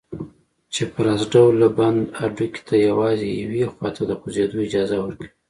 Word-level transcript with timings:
چپراست 0.73 1.27
ډوله 1.33 1.67
بند 1.77 2.01
هډوکي 2.19 2.61
ته 2.67 2.75
یوازې 2.87 3.27
یوې 3.41 3.63
خواته 3.73 4.01
د 4.07 4.11
خوځېدلو 4.19 4.65
اجازه 4.67 4.95
ورکوي. 4.99 5.29